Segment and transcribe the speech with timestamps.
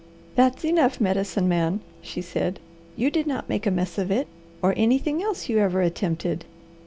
[0.33, 2.59] "That's enough Medicine Man!" she said.
[2.95, 4.25] "You did not make a 'mess' of it,
[4.59, 6.43] or anything else you ever attempted.